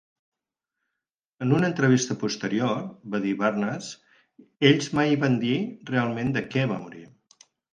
En 1.45 1.51
una 1.57 1.69
entrevista 1.71 2.17
posterior, 2.23 2.81
va 3.15 3.21
dir 3.27 3.35
Barnes, 3.43 3.91
ells 4.71 4.89
mai 5.01 5.15
van 5.27 5.39
dir 5.47 5.55
realment 5.95 6.35
de 6.41 6.45
què 6.55 6.69
va 6.77 6.81
morir. 6.89 7.07